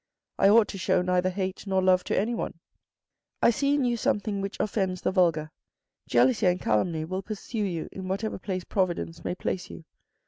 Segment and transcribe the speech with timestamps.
[0.39, 2.55] I ought to show neither hate nor love to anyone.
[3.39, 5.51] I see in you something which offends the vulgar.
[6.07, 9.85] Jealousy and calumny will pursue you in whatever place Providence may place you.